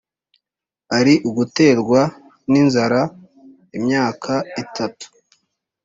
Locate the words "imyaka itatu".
3.77-5.05